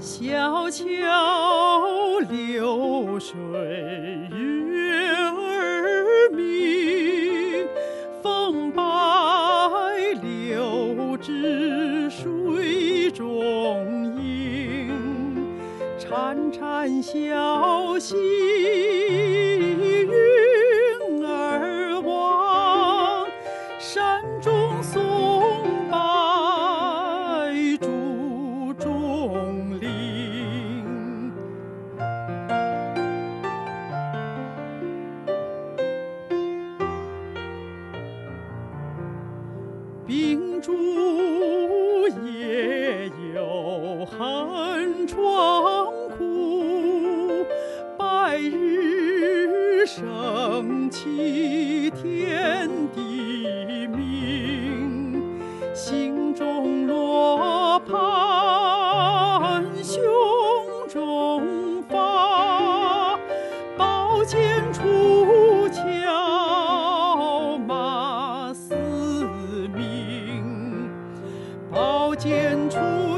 [0.00, 0.84] 小桥
[2.28, 3.34] 流水
[4.30, 7.66] 月儿明，
[8.22, 8.82] 风摆
[10.22, 14.90] 柳枝水中影，
[15.98, 18.14] 潺潺小溪
[20.08, 23.26] 云儿望，
[23.78, 24.53] 山中
[40.64, 47.44] 竹也有寒窗苦，
[47.98, 55.38] 白日升起天地明，
[55.74, 60.02] 心中罗盘，胸
[60.88, 63.18] 中发，
[63.76, 66.23] 宝剑出鞘。
[72.24, 73.13] 剑出